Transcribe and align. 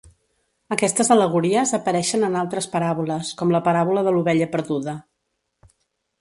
Aquestes 0.75 1.11
al·legories 1.15 1.73
apareixen 1.77 2.25
en 2.29 2.37
altres 2.39 2.69
paràboles, 2.77 3.29
com 3.43 3.53
la 3.57 3.61
paràbola 3.69 4.05
de 4.09 4.15
l'ovella 4.17 4.49
perduda. 4.57 4.97